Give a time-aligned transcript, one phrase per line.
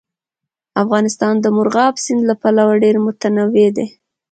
[0.83, 3.87] افغانستان د مورغاب سیند له پلوه ډېر متنوع دی.